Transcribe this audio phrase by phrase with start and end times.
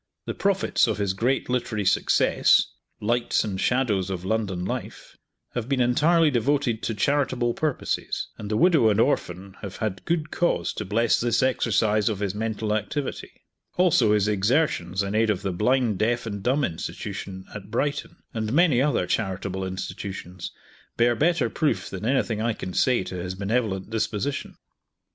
[0.25, 2.65] The profits of his great literary success,
[2.99, 5.15] "Lights and Shadows of London Life,"
[5.53, 10.31] have been entirely devoted to charitable purposes, and the widow and orphan have had good
[10.31, 13.43] cause to bless this exercise of his mental activity;
[13.77, 18.51] also his exertions in aid of the Blind, Deaf, and Dumb Institution, at Brighton, and
[18.51, 20.49] many other charitable institutions,
[20.97, 24.57] bear better proof than anything I can say to his benevolent disposition.